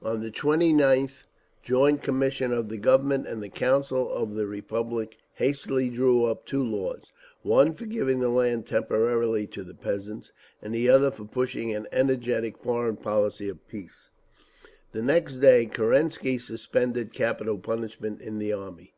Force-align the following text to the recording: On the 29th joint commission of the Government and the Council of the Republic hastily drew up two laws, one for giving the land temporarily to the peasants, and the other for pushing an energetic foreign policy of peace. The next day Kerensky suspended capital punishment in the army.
On 0.00 0.22
the 0.22 0.30
29th 0.30 1.24
joint 1.62 2.02
commission 2.02 2.52
of 2.54 2.70
the 2.70 2.78
Government 2.78 3.26
and 3.28 3.42
the 3.42 3.50
Council 3.50 4.10
of 4.10 4.32
the 4.34 4.46
Republic 4.46 5.18
hastily 5.34 5.90
drew 5.90 6.24
up 6.24 6.46
two 6.46 6.64
laws, 6.64 7.12
one 7.42 7.74
for 7.74 7.84
giving 7.84 8.20
the 8.20 8.30
land 8.30 8.64
temporarily 8.66 9.46
to 9.48 9.62
the 9.62 9.74
peasants, 9.74 10.32
and 10.62 10.74
the 10.74 10.88
other 10.88 11.10
for 11.10 11.26
pushing 11.26 11.74
an 11.74 11.86
energetic 11.92 12.56
foreign 12.56 12.96
policy 12.96 13.46
of 13.50 13.68
peace. 13.68 14.08
The 14.92 15.02
next 15.02 15.34
day 15.34 15.66
Kerensky 15.66 16.38
suspended 16.38 17.12
capital 17.12 17.58
punishment 17.58 18.22
in 18.22 18.38
the 18.38 18.54
army. 18.54 18.94